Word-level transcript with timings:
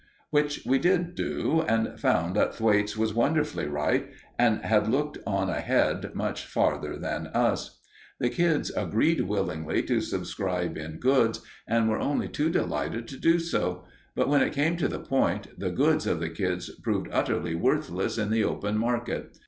Which 0.31 0.65
we 0.65 0.79
did 0.79 1.13
do, 1.13 1.61
and 1.67 1.99
found 1.99 2.35
that 2.35 2.55
Thwaites 2.55 2.97
was 2.97 3.13
wonderfully 3.13 3.67
right, 3.67 4.09
and 4.39 4.63
had 4.65 4.87
looked 4.89 5.19
on 5.27 5.47
ahead 5.47 6.15
much 6.15 6.43
farther 6.47 6.97
than 6.97 7.27
us. 7.35 7.79
The 8.19 8.29
kids 8.31 8.71
agreed 8.71 9.21
willingly 9.21 9.83
to 9.83 10.01
subscribe 10.01 10.75
in 10.75 10.97
goods, 10.97 11.41
and 11.67 11.87
were 11.87 11.99
only 11.99 12.27
too 12.29 12.49
delighted 12.49 13.07
to 13.09 13.17
do 13.17 13.37
so; 13.37 13.85
but 14.15 14.27
when 14.27 14.41
it 14.41 14.53
came 14.53 14.75
to 14.77 14.87
the 14.87 14.99
point, 14.99 15.59
the 15.59 15.69
goods 15.69 16.07
of 16.07 16.19
the 16.19 16.29
kids 16.29 16.71
proved 16.79 17.09
utterly 17.11 17.53
worthless 17.53 18.17
in 18.17 18.31
the 18.31 18.43
open 18.43 18.79
market. 18.79 19.37